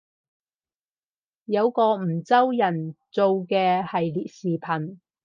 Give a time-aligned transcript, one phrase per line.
[1.45, 4.97] 有個梧州人做嘅系列視頻